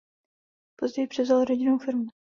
Později 0.75 1.07
převzal 1.07 1.45
rodinnou 1.45 1.77
firmu. 1.77 2.05